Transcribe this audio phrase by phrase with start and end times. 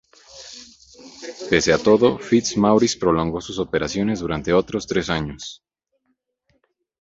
[1.49, 5.63] Pese a todo, FitzMaurice prolongó sus operaciones durante otros tres años.